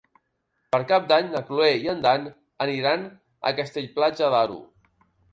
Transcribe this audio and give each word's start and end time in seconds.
Per 0.75 0.77
Cap 0.91 1.03
d'Any 1.09 1.27
na 1.33 1.41
Cloè 1.49 1.67
i 1.83 1.91
en 1.93 2.01
Dan 2.05 2.25
aniran 2.65 3.03
a 3.49 3.51
Castell-Platja 3.61 4.31
d'Aro. 4.37 4.57